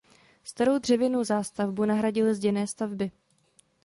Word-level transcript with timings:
Starou 0.43 0.79
dřevěnou 0.79 1.23
zástavbu 1.23 1.85
nahradily 1.85 2.35
zděné 2.35 2.67
stavby. 2.67 3.11